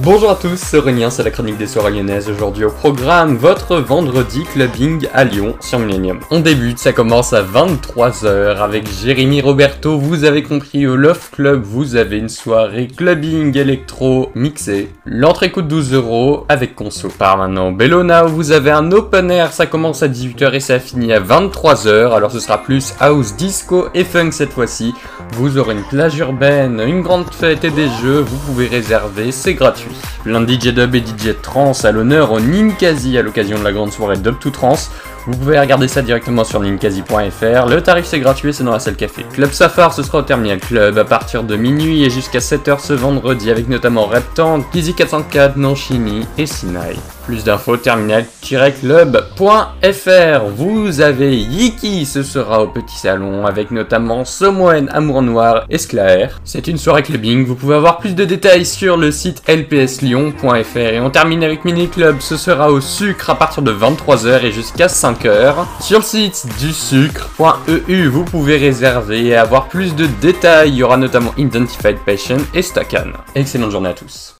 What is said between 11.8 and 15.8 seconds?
avez une soirée clubbing électro mixée. L'entrée coûte